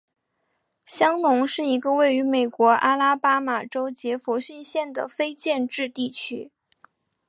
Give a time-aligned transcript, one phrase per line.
[0.83, 6.49] 香农是一个位于美国阿拉巴马州杰佛逊县的非建制地区。